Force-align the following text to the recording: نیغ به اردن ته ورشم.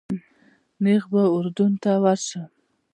نیغ 0.83 1.03
به 1.11 1.21
اردن 1.35 1.71
ته 1.81 1.91
ورشم. 2.03 2.49